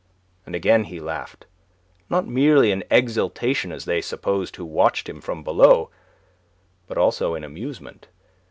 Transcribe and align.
And 0.47 0.55
again 0.55 0.85
he 0.85 0.99
laughed, 0.99 1.45
not 2.09 2.25
merely 2.27 2.71
in 2.71 2.83
exaltation 2.89 3.71
as 3.71 3.85
they 3.85 4.01
supposed 4.01 4.55
who 4.55 4.65
watched 4.65 5.07
him 5.07 5.21
from 5.21 5.43
below, 5.43 5.91
but 6.87 6.97
also 6.97 7.35
in 7.35 7.43
amusement. 7.43 8.07